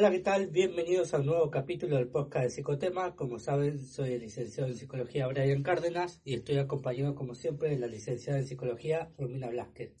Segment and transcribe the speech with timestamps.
[0.00, 0.46] Hola, ¿qué tal?
[0.46, 3.14] Bienvenidos a un nuevo capítulo del podcast de Psicotema.
[3.16, 7.78] Como saben, soy el licenciado en Psicología Brian Cárdenas y estoy acompañado, como siempre, de
[7.78, 9.94] la licenciada en Psicología Romina Blasquez.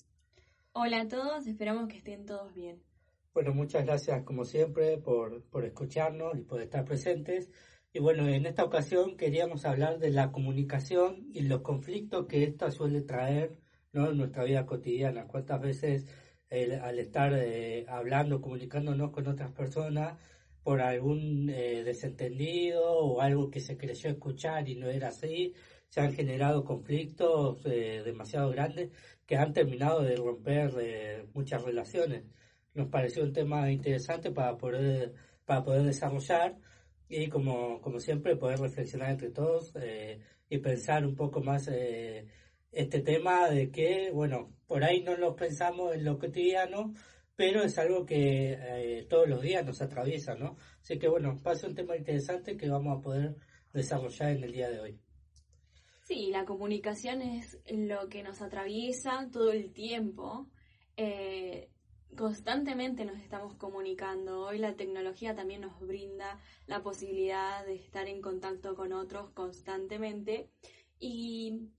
[0.72, 2.82] Hola a todos, esperamos que estén todos bien.
[3.34, 7.50] Bueno, muchas gracias, como siempre, por, por escucharnos y por estar presentes.
[7.92, 12.70] Y bueno, en esta ocasión queríamos hablar de la comunicación y los conflictos que ésta
[12.70, 13.58] suele traer
[13.92, 14.08] ¿no?
[14.08, 15.26] en nuestra vida cotidiana.
[15.26, 16.06] ¿Cuántas veces
[16.50, 20.18] el- al estar eh, hablando, comunicándonos con otras personas
[20.62, 25.54] por algún eh, desentendido o algo que se creyó escuchar y no era así,
[25.88, 28.90] se han generado conflictos eh, demasiado grandes
[29.26, 32.24] que han terminado de romper eh, muchas relaciones.
[32.74, 36.56] Nos pareció un tema interesante para poder, para poder desarrollar
[37.08, 42.26] y como, como siempre poder reflexionar entre todos eh, y pensar un poco más eh,
[42.72, 46.94] este tema de que, bueno, por ahí no lo pensamos en lo cotidiano,
[47.36, 50.56] pero es algo que eh, todos los días nos atraviesa, ¿no?
[50.82, 53.36] Así que bueno, pasa un tema interesante que vamos a poder
[53.72, 55.00] desarrollar en el día de hoy.
[56.04, 60.48] Sí, la comunicación es lo que nos atraviesa todo el tiempo.
[60.96, 61.70] Eh,
[62.16, 64.40] constantemente nos estamos comunicando.
[64.46, 70.50] Hoy la tecnología también nos brinda la posibilidad de estar en contacto con otros constantemente
[70.98, 71.70] y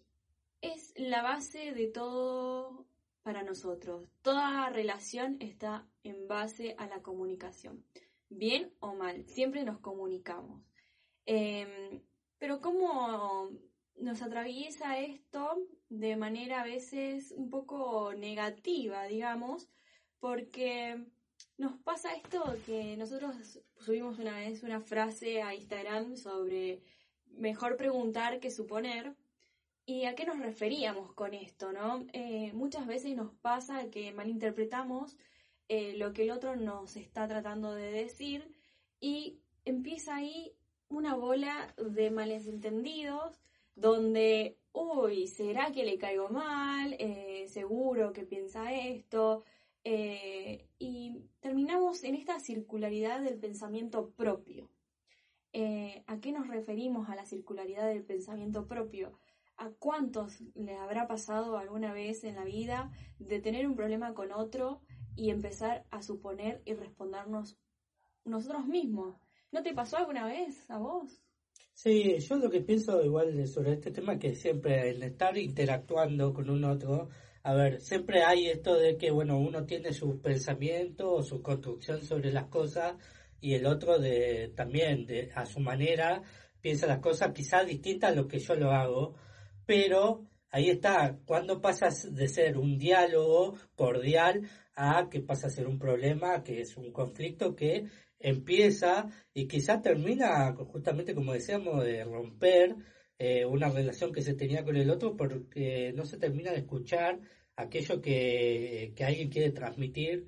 [0.61, 2.85] es la base de todo
[3.23, 4.07] para nosotros.
[4.21, 7.85] Toda relación está en base a la comunicación.
[8.29, 10.63] Bien o mal, siempre nos comunicamos.
[11.25, 12.01] Em,
[12.37, 13.49] pero ¿cómo
[13.97, 15.57] nos atraviesa esto
[15.89, 19.69] de manera a veces un poco negativa, digamos?
[20.19, 21.05] Porque
[21.57, 26.81] nos pasa esto que nosotros subimos una vez una frase a Instagram sobre
[27.27, 29.15] mejor preguntar que suponer.
[29.85, 32.05] ¿Y a qué nos referíamos con esto, no?
[32.13, 35.17] Eh, muchas veces nos pasa que malinterpretamos
[35.69, 38.53] eh, lo que el otro nos está tratando de decir
[38.99, 40.53] y empieza ahí
[40.89, 43.41] una bola de malentendidos
[43.75, 46.95] donde, uy, ¿será que le caigo mal?
[46.99, 49.43] Eh, seguro que piensa esto.
[49.83, 54.69] Y terminamos en esta circularidad del pensamiento propio.
[56.07, 59.20] ¿A qué nos referimos a la circularidad del pensamiento propio?
[59.61, 62.89] ¿A cuántos les habrá pasado alguna vez en la vida
[63.19, 64.81] de tener un problema con otro
[65.15, 67.59] y empezar a suponer y respondernos
[68.25, 69.17] nosotros mismos?
[69.51, 71.21] ¿No te pasó alguna vez a vos?
[71.73, 76.49] Sí, yo lo que pienso igual sobre este tema que siempre el estar interactuando con
[76.49, 77.09] un otro,
[77.43, 82.03] a ver, siempre hay esto de que, bueno, uno tiene sus pensamientos o su construcción
[82.03, 82.95] sobre las cosas
[83.39, 86.23] y el otro de también de a su manera
[86.61, 89.13] piensa las cosas quizás distintas a lo que yo lo hago,
[89.65, 95.67] pero ahí está, cuando pasas de ser un diálogo cordial a que pasa a ser
[95.67, 97.85] un problema, que es un conflicto que
[98.19, 102.75] empieza y quizás termina justamente como decíamos de romper
[103.17, 107.19] eh, una relación que se tenía con el otro porque no se termina de escuchar
[107.55, 110.25] aquello que, que alguien quiere transmitir.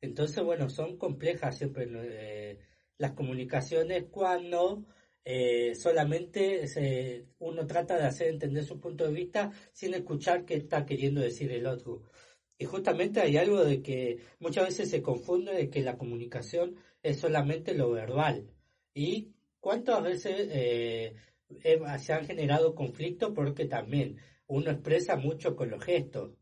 [0.00, 2.58] Entonces, bueno, son complejas siempre eh,
[2.98, 4.84] las comunicaciones cuando
[5.28, 10.54] eh, solamente se, uno trata de hacer entender su punto de vista sin escuchar qué
[10.54, 12.04] está queriendo decir el otro.
[12.58, 17.18] Y justamente hay algo de que muchas veces se confunde de que la comunicación es
[17.18, 18.48] solamente lo verbal.
[18.94, 21.14] ¿Y cuántas veces eh,
[21.98, 23.32] se han generado conflictos?
[23.34, 26.34] Porque también uno expresa mucho con los gestos.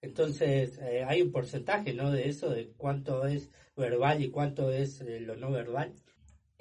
[0.00, 2.10] Entonces, eh, hay un porcentaje, ¿no?
[2.10, 5.94] De eso, de cuánto es verbal y cuánto es eh, lo no verbal.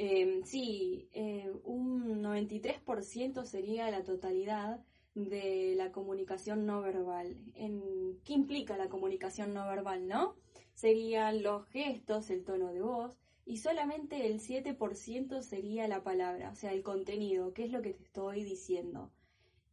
[0.04, 4.84] Eh, sí, eh, un 93% sería la totalidad
[5.14, 7.38] de la comunicación no verbal.
[7.54, 10.36] En, ¿Qué implica la comunicación no verbal, no?
[10.74, 13.16] Serían los gestos, el tono de voz,
[13.46, 17.94] y solamente el 7% sería la palabra, o sea, el contenido, qué es lo que
[17.94, 19.12] te estoy diciendo.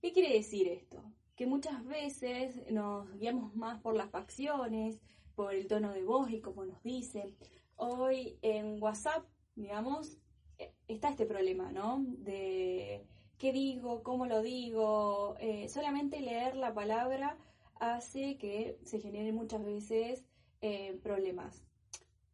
[0.02, 1.02] ¿Qué quiere decir esto?
[1.36, 5.00] Que muchas veces nos guiamos más por las facciones,
[5.34, 7.34] por el tono de voz y como nos dicen.
[7.76, 9.24] Hoy en WhatsApp,
[9.58, 10.18] digamos,
[10.58, 12.04] eh, está este problema, ¿no?
[12.06, 13.04] De
[13.38, 15.36] qué digo, cómo lo digo.
[15.40, 17.36] Eh, solamente leer la palabra
[17.80, 20.24] hace que se generen muchas veces
[20.60, 21.64] eh, problemas.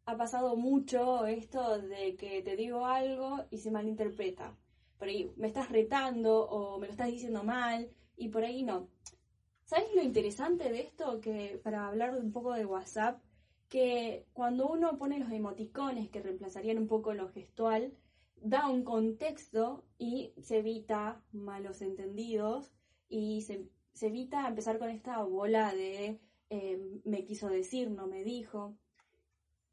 [0.05, 4.55] Ha pasado mucho esto de que te digo algo y se malinterpreta.
[4.99, 8.87] Por ahí me estás retando o me lo estás diciendo mal y por ahí no.
[9.63, 11.19] ¿Sabes lo interesante de esto?
[11.21, 13.19] Que para hablar un poco de WhatsApp,
[13.75, 17.93] que cuando uno pone los emoticones que reemplazarían un poco lo gestual,
[18.37, 22.71] da un contexto y se evita malos entendidos
[23.09, 23.67] y se,
[23.99, 28.77] evita empezar con esta bola de eh, me quiso decir, no me dijo.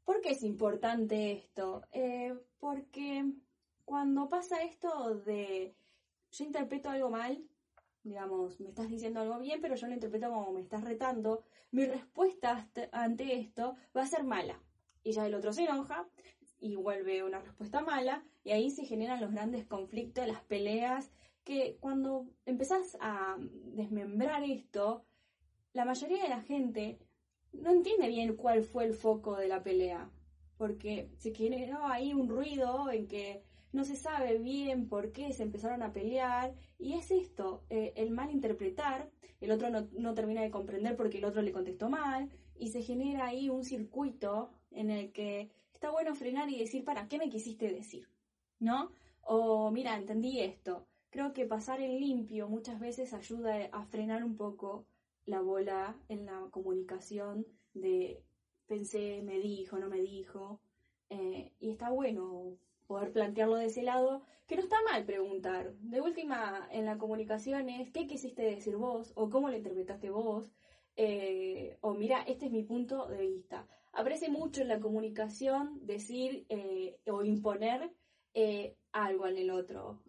[0.03, 1.83] ¿Por qué es importante esto?
[1.93, 3.31] Eh, porque
[3.85, 5.77] cuando pasa esto de
[6.29, 7.41] yo interpreto algo mal,
[8.03, 11.85] digamos, me estás diciendo algo bien, pero yo lo interpreto como me estás retando, mi
[11.85, 14.61] respuesta ante esto va a ser mala.
[15.03, 16.07] Y ya el otro se enoja
[16.59, 21.11] y vuelve una respuesta mala, y ahí se generan los grandes conflictos, las peleas,
[21.43, 25.03] que cuando empezás a desmembrar esto,
[25.73, 26.99] la mayoría de la gente
[27.51, 30.09] no entiende bien cuál fue el foco de la pelea,
[30.57, 33.43] porque se generó ahí un ruido en que
[33.73, 38.11] no se sabe bien por qué se empezaron a pelear, y es esto, eh, el
[38.11, 39.09] mal interpretar,
[39.41, 42.81] el otro no, no termina de comprender porque el otro le contestó mal, y se
[42.81, 47.29] genera ahí un circuito en el que está bueno frenar y decir, ¿para qué me
[47.29, 48.07] quisiste decir?
[48.59, 48.91] ¿No?
[49.21, 50.87] O mira, entendí esto.
[51.09, 54.85] Creo que pasar en limpio muchas veces ayuda a frenar un poco
[55.25, 58.23] la bola en la comunicación de
[58.67, 60.59] pensé, me dijo, no me dijo.
[61.09, 62.57] Eh, y está bueno
[62.93, 65.73] poder plantearlo de ese lado, que no está mal preguntar.
[65.79, 70.51] De última, en la comunicación es qué quisiste decir vos o cómo lo interpretaste vos.
[70.95, 76.45] Eh, o mira, este es mi punto de vista aparece mucho en la comunicación decir
[76.49, 77.91] eh, o imponer
[78.33, 80.03] eh, algo en el otro.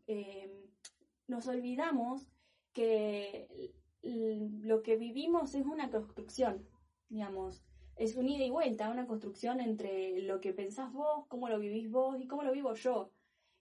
[1.26, 2.26] Nos olvidamos
[2.72, 3.72] que
[4.02, 6.68] lo que vivimos es una construcción,
[7.08, 7.62] digamos,
[7.96, 11.90] es un ida y vuelta, una construcción entre lo que pensás vos, cómo lo vivís
[11.90, 13.12] vos y cómo lo vivo yo.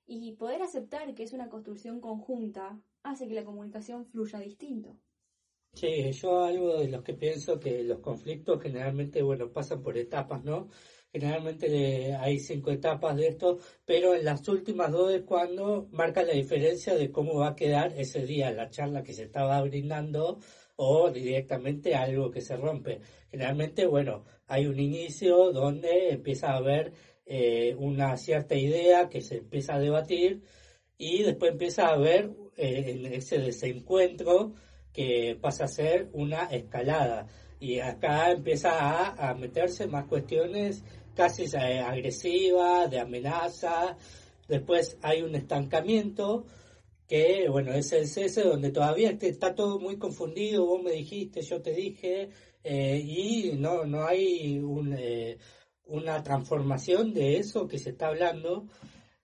[0.06, 4.98] Y poder aceptar que es una construcción conjunta hace que la comunicación fluya distinto.
[5.76, 10.44] Sí, yo algo de los que pienso que los conflictos generalmente, bueno, pasan por etapas,
[10.44, 10.70] ¿no?
[11.12, 16.34] Generalmente hay cinco etapas de esto, pero en las últimas dos es cuando marca la
[16.34, 20.40] diferencia de cómo va a quedar ese día la charla que se estaba brindando
[20.76, 23.00] o directamente algo que se rompe.
[23.32, 26.94] Generalmente, bueno, hay un inicio donde empieza a haber
[27.26, 30.42] eh, una cierta idea que se empieza a debatir
[30.98, 34.54] y después empieza a haber eh, ese desencuentro
[34.92, 37.28] que pasa a ser una escalada.
[37.60, 40.84] Y acá empieza a, meterse más cuestiones
[41.16, 43.98] casi eh, agresivas, de amenaza.
[44.48, 46.46] Después hay un estancamiento
[47.08, 50.66] que, bueno, es el cese donde todavía está todo muy confundido.
[50.66, 52.30] Vos me dijiste, yo te dije,
[52.64, 55.38] eh, y no, no hay un, eh,
[55.86, 58.68] una transformación de eso que se está hablando.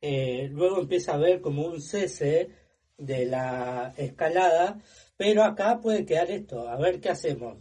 [0.02, 2.50] luego empieza a haber como un cese
[2.98, 4.80] de la escalada
[5.20, 7.58] pero acá puede quedar esto, a ver qué hacemos.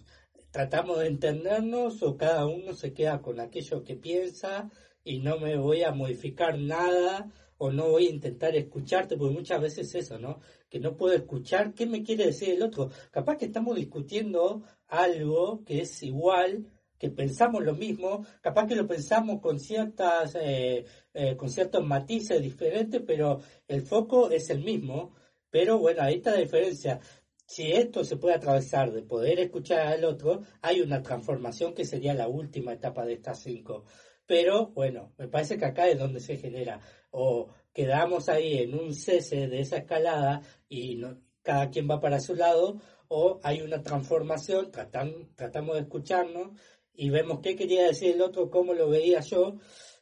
[0.52, 4.70] ¿Tratamos de entendernos o cada uno se queda con aquello que piensa
[5.02, 9.16] y no me voy a modificar nada o no voy a intentar escucharte?
[9.16, 10.40] Porque muchas veces eso, ¿no?
[10.68, 12.90] Que no puedo escuchar qué me quiere decir el otro.
[13.10, 16.66] Capaz que estamos discutiendo algo que es igual,
[16.98, 20.84] que pensamos lo mismo, capaz que lo pensamos con ciertas, eh,
[21.14, 25.14] eh, con ciertos matices diferentes, pero el foco es el mismo.
[25.50, 27.00] Pero bueno, ahí está la diferencia
[27.48, 32.12] si esto se puede atravesar de poder escuchar al otro, hay una transformación que sería
[32.12, 33.86] la última etapa de estas cinco.
[34.26, 36.82] Pero bueno, me parece que acá es donde se genera.
[37.10, 42.20] O quedamos ahí en un cese de esa escalada y no, cada quien va para
[42.20, 46.58] su lado, o hay una transformación, tratamos de escucharnos
[46.92, 49.58] y vemos qué quería decir el otro, cómo lo veía yo,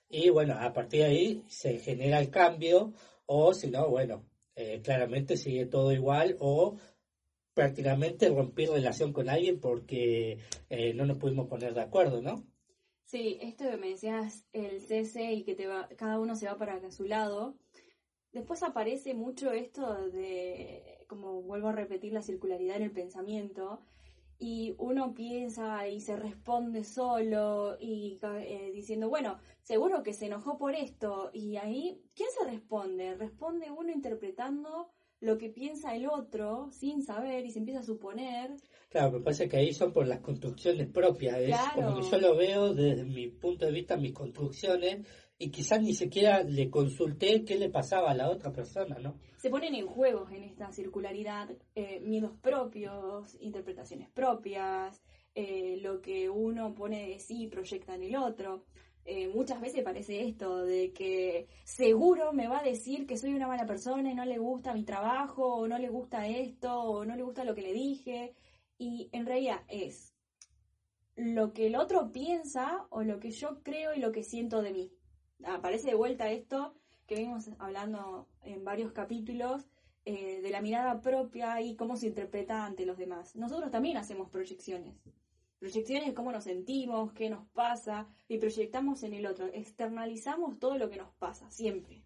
[0.08, 2.92] y bueno, a partir de ahí se genera el cambio,
[3.26, 6.76] o si no, bueno, eh, claramente sigue todo igual, o
[7.54, 12.44] prácticamente rompí relación con alguien porque eh, no nos pudimos poner de acuerdo, ¿no?
[13.06, 16.58] Sí, esto que me decías, el cese y que te va, cada uno se va
[16.58, 17.56] para su lado.
[18.32, 23.80] Después aparece mucho esto de, como vuelvo a repetir, la circularidad en el pensamiento.
[24.38, 30.58] y uno piensa y se responde solo y eh, diciendo, bueno, seguro que se enojó
[30.58, 33.14] por esto y ahí, ¿quién se responde?
[33.16, 38.54] Responde uno interpretando lo que piensa el otro sin saber y se empieza a suponer.
[38.90, 42.36] Claro, me parece que ahí son por las construcciones propias, es como que yo lo
[42.36, 45.06] veo desde mi punto de vista, mis construcciones,
[45.38, 49.18] y quizás ni siquiera le consulté qué le pasaba a la otra persona, ¿no?
[49.36, 55.02] Se ponen en juegos en esta circularidad eh, miedos propios, interpretaciones propias,
[55.34, 58.64] eh, lo que uno pone de sí proyecta en el otro.
[59.08, 63.46] Eh, muchas veces parece esto de que seguro me va a decir que soy una
[63.46, 67.14] mala persona y no le gusta mi trabajo, o no le gusta esto, o no
[67.14, 68.34] le gusta lo que le dije.
[68.78, 70.12] Y en realidad es
[71.14, 74.72] lo que el otro piensa o lo que yo creo y lo que siento de
[74.72, 74.92] mí
[75.44, 76.74] aparece de vuelta esto
[77.06, 79.66] que venimos hablando en varios capítulos
[80.04, 83.36] eh, de la mirada propia y cómo se interpreta ante los demás.
[83.36, 84.94] Nosotros también hacemos proyecciones.
[85.58, 89.46] Proyecciones de cómo nos sentimos, qué nos pasa, y proyectamos en el otro.
[89.52, 92.02] Externalizamos todo lo que nos pasa, siempre.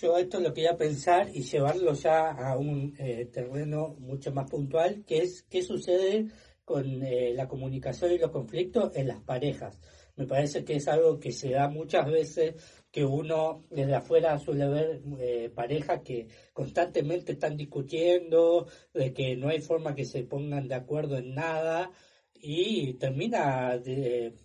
[0.00, 5.04] Yo esto lo quería pensar y llevarlo ya a un eh, terreno mucho más puntual,
[5.04, 6.28] que es qué sucede
[6.64, 9.78] con eh, la comunicación y los conflictos en las parejas
[10.16, 12.54] me parece que es algo que se da muchas veces,
[12.90, 19.48] que uno desde afuera suele ver eh, parejas que constantemente están discutiendo, de que no
[19.48, 21.90] hay forma que se pongan de acuerdo en nada
[22.40, 23.80] y termina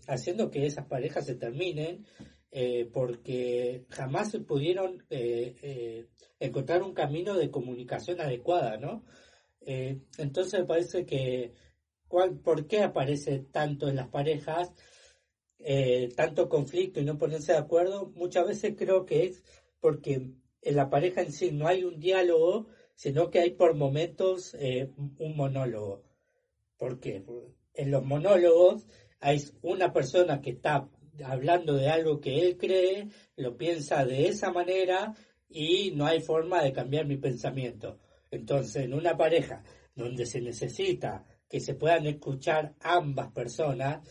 [0.07, 2.05] haciendo que esas parejas se terminen
[2.51, 6.07] eh, porque jamás pudieron eh,
[6.39, 9.03] encontrar un camino de comunicación adecuada, ¿no?
[9.63, 11.53] entonces me parece que
[12.09, 14.73] ¿por qué aparece tanto en las parejas?
[15.63, 19.43] Eh, tanto conflicto y no ponerse de acuerdo, muchas veces creo que es
[19.79, 20.31] porque
[20.61, 24.91] en la pareja en sí no hay un diálogo, sino que hay por momentos eh,
[24.97, 26.03] un monólogo.
[26.77, 27.23] Porque
[27.73, 28.87] en los monólogos
[29.19, 30.89] hay una persona que está
[31.23, 35.13] hablando de algo que él cree, lo piensa de esa manera
[35.47, 37.99] y no hay forma de cambiar mi pensamiento.
[38.31, 39.63] Entonces, en una pareja
[39.93, 44.07] donde se necesita que se puedan escuchar ambas personas,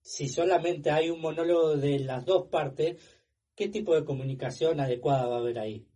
[0.00, 2.96] si solamente hay un monólogo de las dos partes,
[3.54, 5.86] ¿qué tipo de comunicación adecuada va a haber ahí?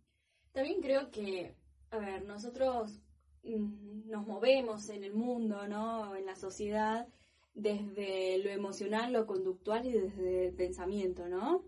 [0.51, 1.55] También creo que,
[1.89, 3.01] a ver, nosotros
[3.45, 6.15] nos movemos en el mundo, ¿no?
[6.15, 7.07] En la sociedad,
[7.53, 11.63] desde lo emocional, lo conductual y desde el pensamiento, ¿no?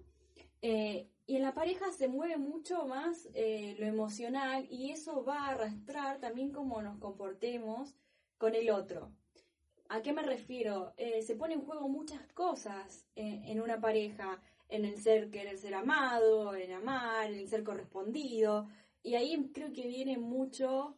[0.62, 5.46] Eh, y en la pareja se mueve mucho más eh, lo emocional y eso va
[5.46, 7.96] a arrastrar también cómo nos comportemos
[8.38, 9.12] con el otro.
[9.90, 10.94] ¿A qué me refiero?
[10.98, 15.74] Eh, se pone en juego muchas cosas en una pareja, en el ser querer ser
[15.76, 18.68] amado, en amar, en el ser correspondido,
[19.02, 20.98] y ahí creo que viene mucho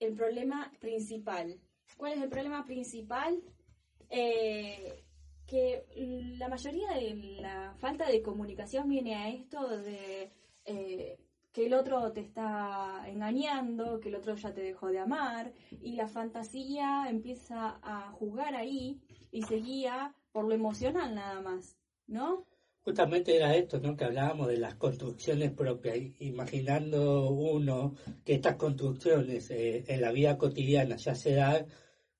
[0.00, 1.60] el problema principal.
[1.96, 3.42] ¿Cuál es el problema principal?
[4.10, 5.04] Eh,
[5.46, 5.84] que
[6.38, 10.30] la mayoría de la falta de comunicación viene a esto de
[11.58, 15.96] que el otro te está engañando, que el otro ya te dejó de amar, y
[15.96, 19.00] la fantasía empieza a jugar ahí
[19.32, 21.76] y se guía por lo emocional nada más,
[22.06, 22.44] ¿no?
[22.88, 23.94] Justamente era esto, ¿no?
[23.98, 30.38] Que hablábamos de las construcciones propias, imaginando uno que estas construcciones eh, en la vida
[30.38, 31.66] cotidiana ya se dan,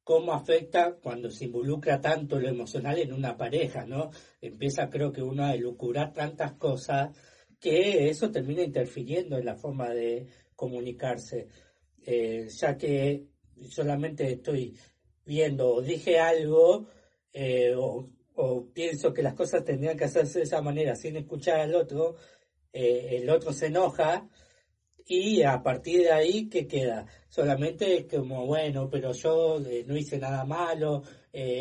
[0.05, 4.11] cómo afecta cuando se involucra tanto lo emocional en una pareja, ¿no?
[4.43, 7.17] Empieza creo que uno a elucurar tantas cosas
[7.59, 11.49] que eso termina interfiriendo en la forma de comunicarse,
[12.05, 13.25] eh, ya que
[13.71, 14.77] solamente estoy
[15.25, 16.89] viendo o dije algo
[17.33, 18.11] eh, o,
[18.73, 22.17] pienso que las cosas tendrían que hacerse de esa manera sin escuchar al otro,
[22.73, 24.29] eh, el otro se enoja
[25.07, 27.07] y a partir de ahí, ¿qué queda?
[27.29, 31.03] Solamente como, bueno, pero yo no hice nada malo,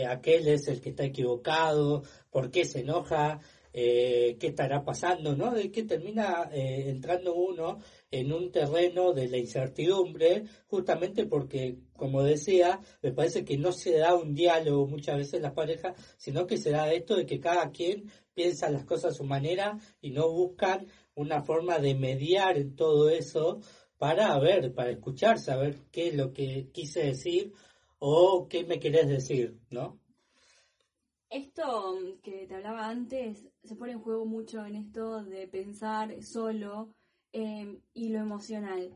[0.09, 3.39] aquel es el que está equivocado, ¿por qué se enoja?
[3.79, 5.51] Eh, qué estará pasando, ¿no?
[5.51, 7.77] De que termina eh, entrando uno
[8.11, 13.97] en un terreno de la incertidumbre, justamente porque, como decía, me parece que no se
[13.97, 17.71] da un diálogo muchas veces las parejas, sino que se da esto de que cada
[17.71, 22.75] quien piensa las cosas a su manera y no buscan una forma de mediar en
[22.75, 23.59] todo eso
[23.97, 27.53] para ver, para escuchar, saber qué es lo que quise decir
[27.99, 29.99] o qué me querés decir, ¿no?
[31.29, 36.95] Esto que te hablaba antes se pone en juego mucho en esto de pensar solo
[37.31, 38.93] em, y lo emocional.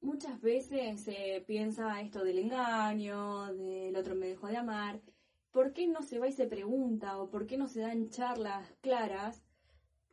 [0.00, 5.00] Muchas veces se piensa esto del engaño, del otro me dejó de amar.
[5.50, 8.68] ¿Por qué no se va y se pregunta o por qué no se dan charlas
[8.80, 9.42] claras?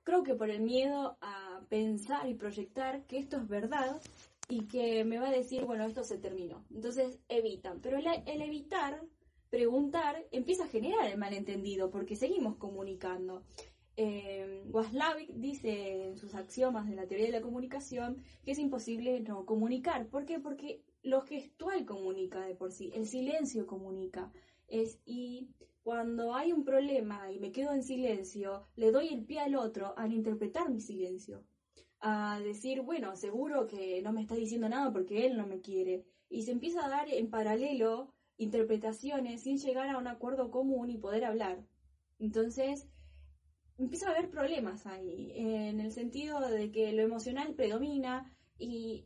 [0.04, 4.02] Creo que por el miedo a pensar y proyectar que esto es verdad
[4.48, 6.64] y que me va a decir, bueno, esto se terminó.
[6.74, 7.80] Entonces evitan.
[7.82, 9.02] Pero el evitar
[9.50, 13.44] preguntar empieza a generar el malentendido porque seguimos comunicando.
[13.98, 19.20] Eh, Waslavic dice en sus axiomas de la teoría de la comunicación que es imposible
[19.22, 20.08] no comunicar.
[20.08, 20.40] ¿Por qué?
[20.40, 24.32] Porque lo gestual comunica de por sí, el silencio comunica.
[24.68, 25.50] Es, y
[25.84, 29.94] cuando hay un problema y me quedo en silencio, le doy el pie al otro
[29.98, 31.44] al interpretar mi silencio.
[32.00, 36.06] A decir, bueno, seguro que no me está diciendo nada porque él no me quiere.
[36.30, 40.98] Y se empieza a dar en paralelo interpretaciones sin llegar a un acuerdo común y
[40.98, 41.64] poder hablar.
[42.20, 42.88] Entonces,
[43.82, 49.06] empieza a haber problemas ahí, en el sentido de que lo emocional predomina y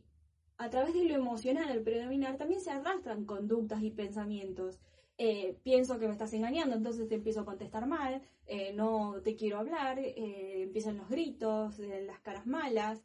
[0.58, 4.80] a través de lo emocional al predominar también se arrastran conductas y pensamientos.
[5.18, 9.34] Eh, pienso que me estás engañando, entonces te empiezo a contestar mal, eh, no te
[9.34, 13.02] quiero hablar, eh, empiezan los gritos, las caras malas,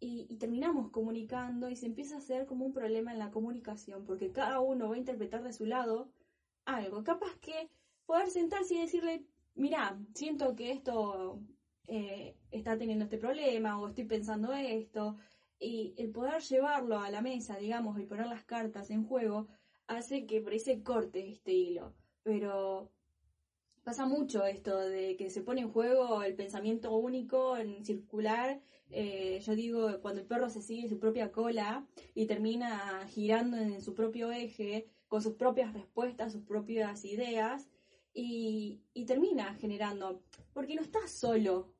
[0.00, 4.04] y, y, terminamos comunicando y se empieza a hacer como un problema en la comunicación,
[4.04, 6.10] porque cada uno va a interpretar de su lado
[6.66, 7.02] algo.
[7.04, 7.70] Capaz que
[8.04, 9.24] poder sentarse y decirle,
[9.54, 11.40] mira, siento que esto
[12.50, 15.16] está teniendo este problema o estoy pensando esto,
[15.58, 19.48] y el poder llevarlo a la mesa, digamos, y poner las cartas en juego,
[19.86, 21.94] hace que por ahí se corte este hilo.
[22.22, 22.90] Pero
[23.82, 28.60] pasa mucho esto de que se pone en juego el pensamiento único, en circular.
[28.90, 33.80] Eh, yo digo, cuando el perro se sigue su propia cola y termina girando en
[33.80, 37.68] su propio eje, con sus propias respuestas, sus propias ideas,
[38.14, 41.74] y, y termina generando, porque no estás solo.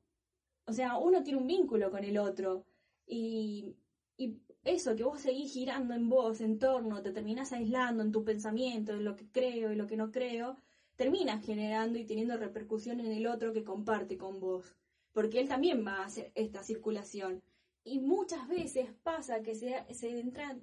[0.67, 2.65] O sea, uno tiene un vínculo con el otro.
[3.07, 3.75] Y,
[4.17, 8.23] y eso, que vos seguís girando en vos, en torno, te terminás aislando en tu
[8.23, 10.57] pensamiento, en lo que creo y lo que no creo,
[10.95, 14.75] terminas generando y teniendo repercusión en el otro que comparte con vos,
[15.13, 17.41] porque él también va a hacer esta circulación.
[17.83, 20.57] Y muchas veces pasa que se, se entra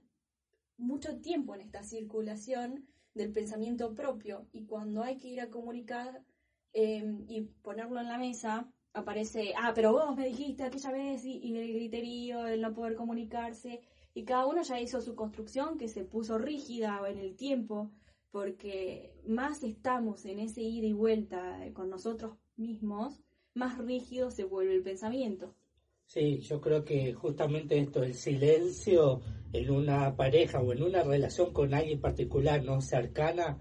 [0.77, 6.25] mucho tiempo en esta circulación del pensamiento propio y cuando hay que ir a comunicar
[6.73, 11.39] eh, y ponerlo en la mesa, aparece, ah, pero vos me dijiste aquella vez y,
[11.39, 13.81] y, el griterío, el no poder comunicarse,
[14.15, 17.91] y cada uno ya hizo su construcción que se puso rígida en el tiempo,
[18.31, 23.23] porque más estamos en ese ida y vuelta con nosotros mismos,
[23.55, 25.55] más rígido se vuelve el pensamiento.
[26.13, 31.55] Sí, yo creo que justamente esto, el silencio en una pareja o en una relación
[31.55, 33.57] con alguien particular no cercana,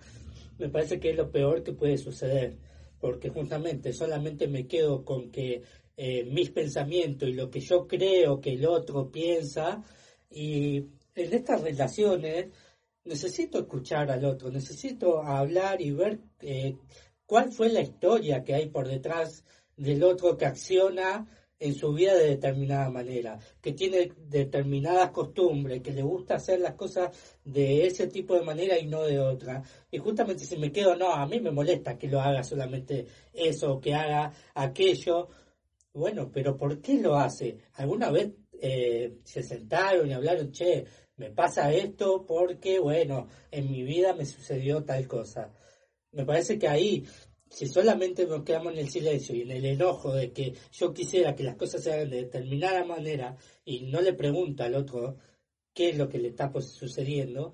[0.58, 2.58] me parece que es lo peor que puede suceder
[3.00, 5.64] porque justamente solamente me quedo con que
[5.96, 9.82] eh, mis pensamientos y lo que yo creo que el otro piensa,
[10.30, 10.76] y
[11.16, 12.48] en estas relaciones
[13.06, 16.76] necesito escuchar al otro, necesito hablar y ver eh,
[17.26, 19.46] cuál fue la historia que hay por detrás
[19.78, 21.30] del otro que acciona
[21.62, 26.74] en su vida de determinada manera, que tiene determinadas costumbres, que le gusta hacer las
[26.74, 29.62] cosas de ese tipo de manera y no de otra.
[29.92, 33.80] Y justamente si me quedo, no, a mí me molesta que lo haga solamente eso,
[33.80, 35.30] que haga aquello.
[35.94, 37.60] Bueno, pero ¿por qué lo hace?
[37.76, 40.86] ¿Alguna vez eh, se sentaron y hablaron, che,
[41.18, 45.54] me pasa esto porque, bueno, en mi vida me sucedió tal cosa?
[46.12, 47.06] Me parece que ahí
[47.52, 51.36] si solamente nos quedamos en el silencio y en el enojo de que yo quisiera
[51.36, 53.36] que las cosas se hagan de determinada manera
[53.66, 55.18] y no le pregunta al otro
[55.74, 57.54] qué es lo que le está pues, sucediendo,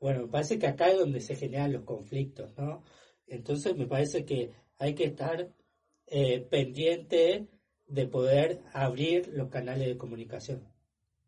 [0.00, 2.84] bueno, me parece que acá es donde se generan los conflictos, ¿no?
[3.26, 5.50] Entonces me parece que hay que estar
[6.06, 7.48] eh, pendiente
[7.86, 10.68] de poder abrir los canales de comunicación.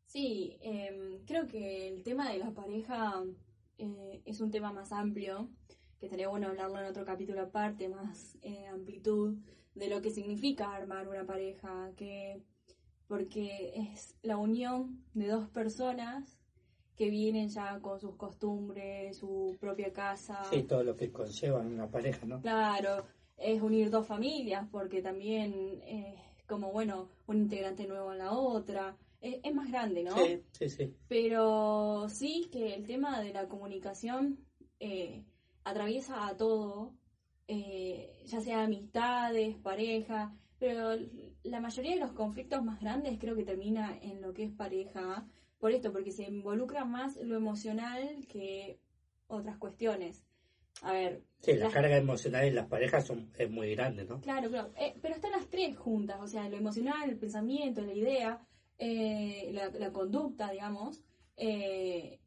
[0.06, 3.24] Sí, eh, creo que el tema de la pareja
[3.78, 5.48] eh, es un tema más amplio
[5.98, 9.36] que estaría bueno hablarlo en otro capítulo aparte, más eh, amplitud,
[9.74, 12.42] de lo que significa armar una pareja, que
[13.06, 16.38] porque es la unión de dos personas
[16.94, 20.44] que vienen ya con sus costumbres, su propia casa.
[20.50, 22.40] Sí, todo lo que conlleva una pareja, ¿no?
[22.40, 23.04] Claro,
[23.36, 28.96] es unir dos familias, porque también es como, bueno, un integrante nuevo en la otra.
[29.20, 30.16] Es, es más grande, ¿no?
[30.16, 30.94] Sí, sí, sí.
[31.08, 34.38] Pero sí que el tema de la comunicación
[34.80, 35.24] eh,
[35.70, 36.94] atraviesa a todo,
[37.46, 40.96] eh, ya sea amistades, pareja, pero
[41.44, 45.26] la mayoría de los conflictos más grandes creo que termina en lo que es pareja,
[45.58, 48.78] por esto, porque se involucra más lo emocional que
[49.26, 50.24] otras cuestiones.
[50.82, 51.22] A ver.
[51.40, 54.20] Sí, la carga emocional en las parejas son, es muy grande, ¿no?
[54.20, 54.72] Claro, claro.
[54.76, 58.46] Eh, pero están las tres juntas, o sea, lo emocional, el pensamiento, la idea,
[58.78, 61.02] eh, la, la, conducta, digamos.
[61.36, 62.20] Eh,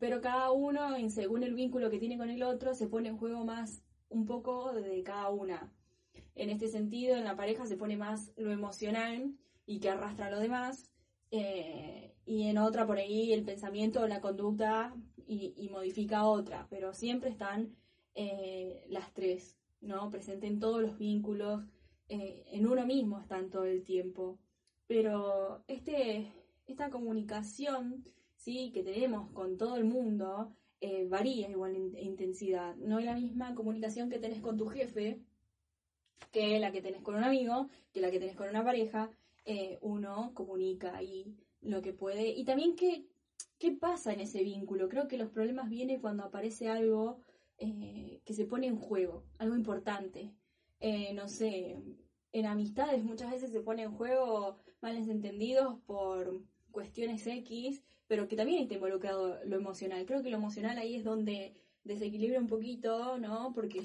[0.00, 3.44] pero cada uno, según el vínculo que tiene con el otro, se pone en juego
[3.44, 5.72] más un poco de cada una.
[6.34, 9.36] En este sentido, en la pareja se pone más lo emocional
[9.66, 10.90] y que arrastra a lo demás,
[11.30, 14.94] eh, y en otra por ahí el pensamiento o la conducta
[15.26, 17.76] y, y, modifica otra, pero siempre están
[18.14, 20.10] eh, las tres, ¿no?
[20.10, 21.62] Presente en todos los vínculos,
[22.08, 24.38] eh, en uno mismo están todo el tiempo.
[24.86, 26.32] Pero este,
[26.66, 28.02] esta comunicación,
[28.40, 28.70] ¿sí?
[28.72, 32.74] Que tenemos con todo el mundo, eh, varía igual en, intensidad.
[32.76, 35.20] No es la misma comunicación que tenés con tu jefe,
[36.32, 39.10] que la que tenés con un amigo, que la que tenés con una pareja.
[39.82, 42.28] uno comunica ahí lo que puede.
[42.30, 43.06] Y también qué,
[43.58, 44.88] qué pasa en ese vínculo.
[44.88, 47.20] Creo que los problemas vienen cuando aparece algo
[47.62, 50.32] eh, que se pone en juego, algo importante.
[50.80, 51.76] Eh, no sé,
[52.32, 58.36] en amistades muchas veces se pone en juego males entendidos por cuestiones X, pero que
[58.36, 60.04] también está involucrado lo emocional.
[60.06, 61.54] Creo que lo emocional ahí es donde
[61.84, 63.52] desequilibra un poquito, ¿no?
[63.54, 63.82] Porque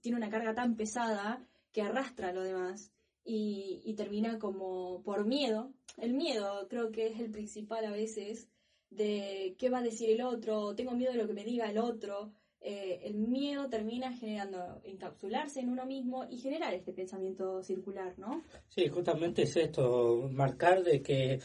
[0.00, 2.92] tiene una carga tan pesada que arrastra lo demás
[3.24, 5.72] y, y termina como por miedo.
[5.96, 8.48] El miedo creo que es el principal a veces
[8.90, 11.78] de qué va a decir el otro, tengo miedo de lo que me diga el
[11.78, 18.16] otro, eh, el miedo termina generando encapsularse en uno mismo y generar este pensamiento circular,
[18.18, 18.42] ¿no?
[18.68, 21.40] Sí, justamente es esto, marcar de que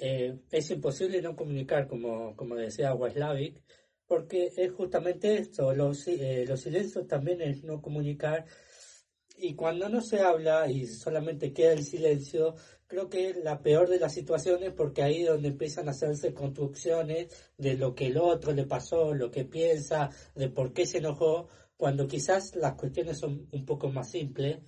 [0.00, 3.62] eh, es imposible no comunicar, como, como decía Weslavik,
[4.06, 8.46] porque es justamente esto, los, eh, los silencios también es no comunicar
[9.42, 13.98] y cuando no se habla y solamente queda el silencio, creo que la peor de
[13.98, 18.52] las situaciones porque ahí es donde empiezan a hacerse construcciones de lo que el otro
[18.52, 23.48] le pasó, lo que piensa, de por qué se enojó, cuando quizás las cuestiones son
[23.52, 24.58] un poco más simples.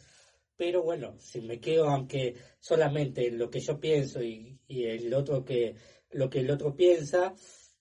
[0.57, 5.45] Pero bueno, si me quedo aunque solamente en lo que yo pienso y, el otro
[5.45, 5.77] que
[6.11, 7.35] lo que el otro piensa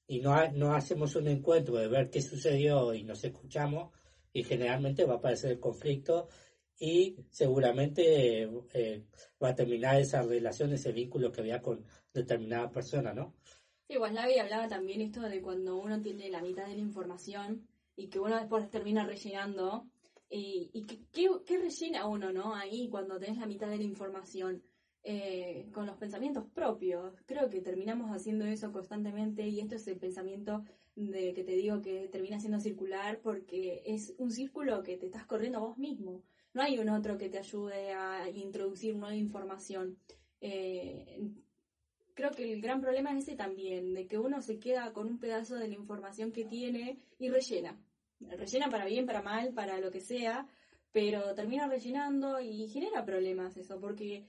[0.07, 3.91] y no, no hacemos un encuentro de ver qué sucedió y nos escuchamos
[4.33, 6.29] y generalmente va a aparecer el conflicto
[6.79, 9.05] y seguramente eh,
[9.41, 13.35] va a terminar esa relación, ese vínculo que había con determinada persona, ¿no?
[13.87, 18.07] Sí, Waslavi hablaba también esto de cuando uno tiene la mitad de la información y
[18.07, 19.85] que uno después termina rellenando.
[20.31, 22.55] Y, y ¿qué, rellena uno, no?
[22.55, 24.63] Ahí cuando tenés la mitad de la información.
[25.03, 27.15] Eh, con los pensamientos propios.
[27.25, 30.63] Creo que terminamos haciendo eso constantemente y esto es el pensamiento
[30.95, 35.25] de que te digo que termina siendo circular porque es un círculo que te estás
[35.25, 36.21] corriendo vos mismo
[36.53, 39.97] no hay un otro que te ayude a introducir nueva información.
[40.41, 41.21] Eh,
[42.13, 45.19] creo que el gran problema es ese también, de que uno se queda con un
[45.19, 47.79] pedazo de la información que tiene y rellena.
[48.29, 50.47] Rellena para bien, para mal, para lo que sea,
[50.91, 54.27] pero termina rellenando y genera problemas eso, porque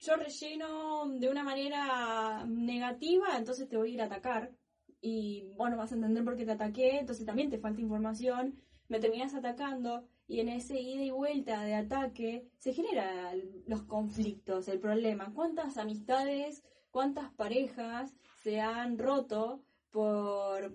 [0.00, 4.52] yo relleno de una manera negativa, entonces te voy a ir a atacar
[5.00, 9.00] y bueno, vas a entender por qué te ataqué, entonces también te falta información, me
[9.00, 14.80] terminas atacando y en ese ida y vuelta de ataque se generan los conflictos, el
[14.80, 15.32] problema.
[15.34, 20.74] ¿Cuántas amistades, cuántas parejas se han roto por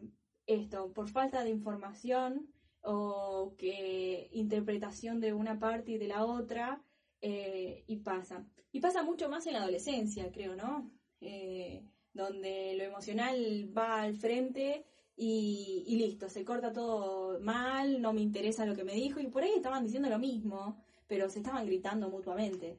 [0.50, 2.50] esto, por falta de información
[2.82, 6.82] o que interpretación de una parte y de la otra
[7.22, 8.46] eh, y pasa.
[8.72, 10.92] Y pasa mucho más en la adolescencia, creo, ¿no?
[11.22, 11.84] Eh,
[12.14, 14.86] donde lo emocional va al frente
[15.16, 19.44] y, listo, se corta todo mal, no me interesa lo que me dijo, y por
[19.44, 22.78] ahí estaban diciendo lo mismo, pero se estaban gritando mutuamente.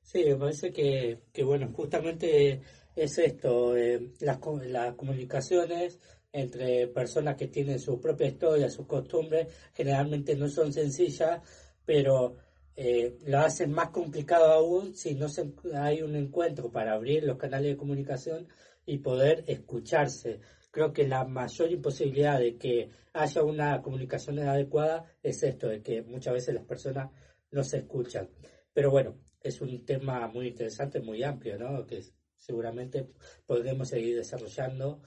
[0.00, 2.62] Sí, me parece que, que bueno, justamente
[2.96, 6.00] es esto, eh, las, las comunicaciones
[6.40, 11.40] entre personas que tienen su propia historia, sus costumbres, generalmente no son sencillas,
[11.84, 12.36] pero
[12.74, 17.38] eh, lo hacen más complicado aún si no se, hay un encuentro para abrir los
[17.38, 18.48] canales de comunicación
[18.84, 20.40] y poder escucharse
[20.76, 26.02] creo que la mayor imposibilidad de que haya una comunicación adecuada es esto, de que
[26.02, 27.10] muchas veces las personas
[27.50, 28.28] no se escuchan.
[28.74, 31.86] Pero bueno, es un tema muy interesante, muy amplio, ¿no?
[31.86, 32.02] Que
[32.36, 33.08] seguramente
[33.46, 35.00] podremos seguir desarrollando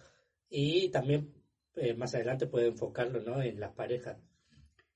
[0.49, 1.33] y también
[1.75, 3.41] eh, más adelante puede enfocarlo, ¿no?
[3.41, 4.17] En las parejas.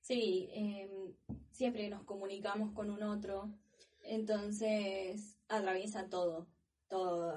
[0.00, 1.14] Sí, em,
[1.50, 3.50] siempre nos comunicamos con un otro,
[4.02, 6.48] entonces atraviesa todo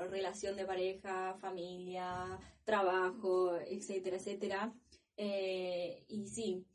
[0.09, 4.73] relación de pareja, familia, trabajo, etcétera, etcétera.
[5.15, 6.65] Eh, y sí,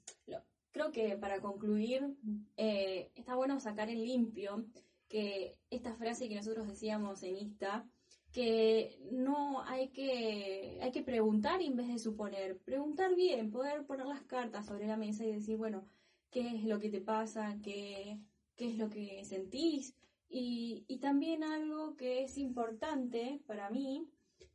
[0.70, 2.16] creo que para concluir,
[2.56, 4.64] eh, está bueno sacar en limpio
[5.08, 7.86] que esta frase que nosotros decíamos en Insta,
[8.32, 14.06] que no hay que, hay que preguntar en vez de suponer, preguntar bien, poder poner
[14.06, 15.86] las cartas sobre la mesa y decir, bueno,
[16.30, 17.58] ¿qué es lo que te pasa?
[17.62, 18.18] ¿Qué,
[18.56, 19.94] qué es lo que sentís?
[20.28, 24.08] Y, también algo que es importante para mí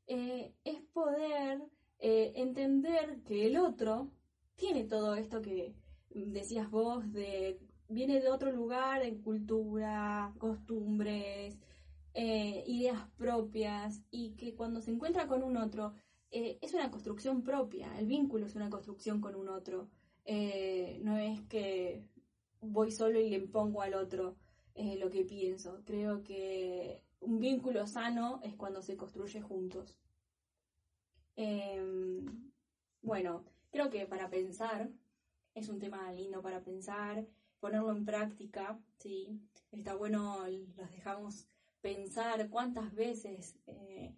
[0.08, 1.62] eh, es poder
[2.00, 4.10] eh, entender que el otro
[4.56, 5.76] tiene todo esto que
[6.10, 7.60] decías vos, de
[7.90, 11.60] viene de otro lugar en cultura, costumbres,
[12.20, 15.94] eh, ideas propias y que cuando se encuentra con un otro
[16.32, 19.90] es una construcción propia, el vínculo es una construcción con un otro.
[20.26, 22.04] Eh, no es que
[22.60, 24.36] voy solo y le impongo al otro
[24.74, 25.84] eh, lo que pienso.
[25.86, 30.00] Creo que un vínculo sano es cuando se construye juntos.
[31.36, 32.52] Em,
[33.04, 34.90] bueno, creo que para pensar
[35.54, 37.28] es un tema lindo para pensar,
[37.60, 39.40] ponerlo en práctica, ¿sí?
[39.72, 41.48] Está bueno, los dejamos
[41.96, 44.14] pensar cuántas veces eh,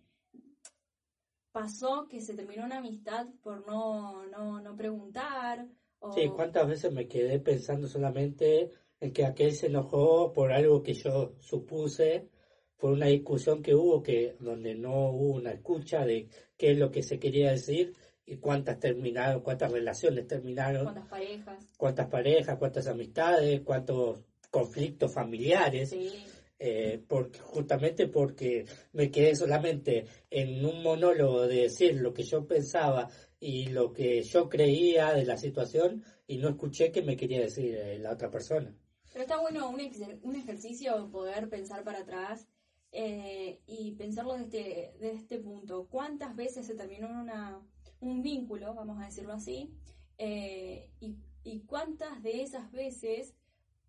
[1.51, 5.67] pasó que se terminó una amistad por no, no, no preguntar.
[5.99, 6.11] O...
[6.11, 10.95] Sí, cuántas veces me quedé pensando solamente en que aquel se enojó por algo que
[10.95, 12.29] yo supuse,
[12.75, 16.27] por una discusión que hubo que donde no hubo una escucha de
[16.57, 17.93] qué es lo que se quería decir
[18.25, 25.91] y cuántas terminaron, cuántas relaciones terminaron, cuántas parejas, cuántas parejas, cuántas amistades, cuántos conflictos familiares.
[25.91, 26.25] Sí.
[26.61, 32.45] Eh, porque, justamente porque me quedé solamente en un monólogo de decir lo que yo
[32.45, 37.39] pensaba y lo que yo creía de la situación y no escuché qué me quería
[37.39, 38.75] decir eh, la otra persona.
[39.13, 39.79] Pero está bueno un,
[40.23, 42.45] un ejercicio poder pensar para atrás
[42.91, 45.87] eh, y pensarlo desde, desde este punto.
[45.89, 47.65] ¿Cuántas veces se terminó una,
[48.01, 49.73] un vínculo, vamos a decirlo así?
[50.17, 53.33] Y, y cuántas de esas veces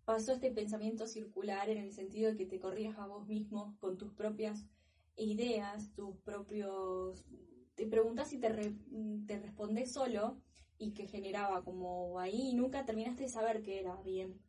[0.05, 3.97] pasó este pensamiento circular en el sentido de que te corrías a vos mismo con
[3.97, 4.65] tus propias
[5.15, 7.25] ideas, tus propios...
[7.75, 8.49] Te preguntas y te,
[9.25, 10.37] te respondes solo
[10.77, 14.39] y que generaba como ahí y nunca terminaste de saber qué era bien.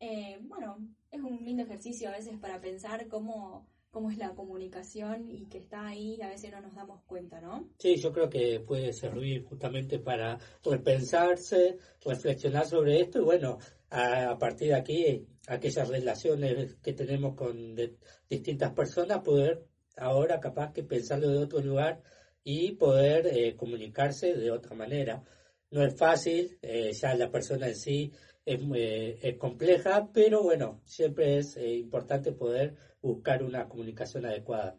[0.00, 0.78] Eh, bueno,
[1.10, 5.58] es un lindo ejercicio a veces para pensar cómo, cómo es la comunicación y que
[5.58, 7.68] está ahí y a veces no nos damos cuenta, ¿no?
[7.78, 13.58] Sí, yo creo que puede servir justamente para repensarse, reflexionar sobre esto y bueno,
[13.92, 20.72] a, partir de aquí, aquellas relaciones que tenemos con de- distintas personas, poder ahora capaz
[20.72, 22.02] que pensarlo de otro lugar
[22.42, 25.22] y poder eh, comunicarse de otra manera.
[25.70, 28.12] No es fácil, eh, ya la persona en sí
[28.46, 34.76] es, muy- es compleja, pero bueno, siempre es eh, importante poder buscar una comunicación adecuada.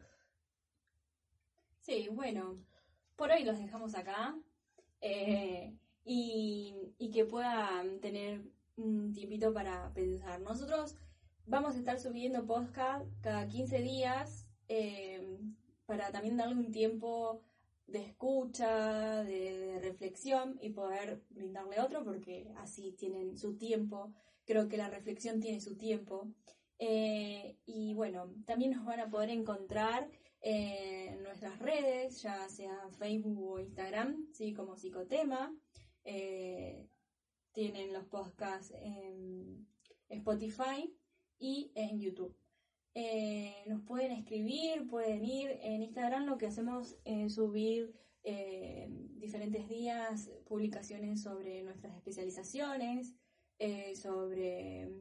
[1.81, 2.57] Sí, bueno,
[3.15, 4.35] por hoy los dejamos acá
[5.01, 8.41] eh, y, y que puedan tener
[8.75, 10.41] un tiempito para pensar.
[10.41, 10.95] Nosotros
[11.45, 15.39] vamos a estar subiendo podcast cada 15 días eh,
[15.85, 17.41] para también darle un tiempo
[17.87, 24.13] de escucha, de, de reflexión y poder brindarle otro porque así tienen su tiempo.
[24.45, 26.31] Creo que la reflexión tiene su tiempo.
[26.79, 30.09] Eh, y bueno, también nos van a poder encontrar
[30.41, 34.53] en nuestras redes, ya sea Facebook o Instagram, ¿sí?
[34.53, 35.55] como Psicotema.
[36.03, 36.89] Eh,
[37.53, 39.67] tienen los podcasts en
[40.09, 40.93] Spotify
[41.39, 42.35] y en YouTube.
[42.95, 46.25] Eh, nos pueden escribir, pueden ir en Instagram.
[46.25, 53.15] Lo que hacemos es subir eh, diferentes días publicaciones sobre nuestras especializaciones,
[53.59, 54.91] eh, sobre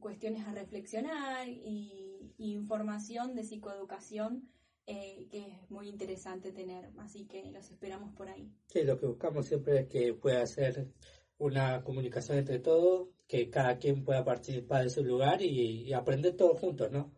[0.00, 4.48] cuestiones a reflexionar y, y información de psicoeducación
[4.88, 6.90] eh, que es muy interesante tener.
[6.98, 8.50] Así que los esperamos por ahí.
[8.66, 10.88] Sí, lo que buscamos siempre es que pueda ser
[11.36, 16.36] una comunicación entre todos, que cada quien pueda participar de su lugar y, y aprender
[16.36, 17.12] todos juntos, ¿no?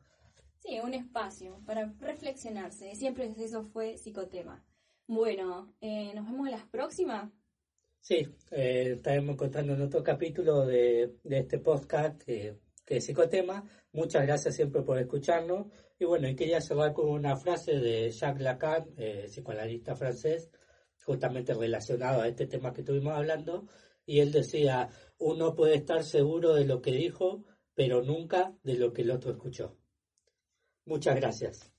[0.58, 2.94] Sí, un espacio para reflexionarse.
[2.96, 4.64] Siempre eso fue psicotema.
[5.06, 7.32] Bueno, eh, nos vemos en las próximas.
[8.00, 13.64] Sí, eh, estaremos contando en otro capítulo de, de este podcast que, que es Psicotema.
[13.92, 15.66] Muchas gracias siempre por escucharnos.
[16.00, 20.50] Y bueno, y quería cerrar con una frase de Jacques Lacan, eh, psicoanalista francés,
[21.04, 23.66] justamente relacionado a este tema que estuvimos hablando.
[24.06, 28.94] Y él decía, uno puede estar seguro de lo que dijo, pero nunca de lo
[28.94, 29.76] que el otro escuchó.
[30.86, 31.70] Muchas gracias.